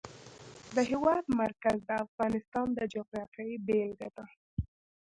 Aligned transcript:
د 0.75 0.77
هېواد 0.91 1.23
مرکز 1.41 1.77
د 1.85 1.91
افغانستان 2.05 2.67
د 2.73 2.79
جغرافیې 2.93 3.55
بېلګه 3.65 4.09
ده. 4.15 4.25